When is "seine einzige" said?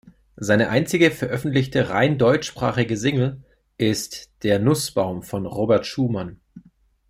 0.37-1.11